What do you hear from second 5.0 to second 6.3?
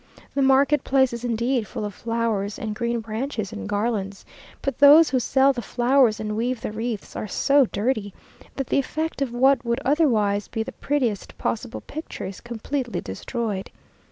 who sell the flowers